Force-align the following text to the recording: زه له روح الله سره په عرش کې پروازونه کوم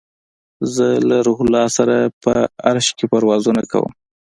زه 0.73 0.87
له 1.09 1.17
روح 1.27 1.37
الله 1.45 1.65
سره 1.77 1.95
په 2.23 2.33
عرش 2.69 2.87
کې 2.97 3.05
پروازونه 3.11 3.61
کوم 3.71 3.91